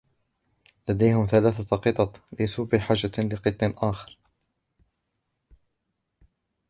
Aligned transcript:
لديهم 0.89 1.25
ثلاثة 1.25 1.77
قطط، 1.77 2.21
ليسوا 2.39 2.65
بحاجة 2.65 3.11
لقط 3.21 3.83
آخر. 3.83 4.17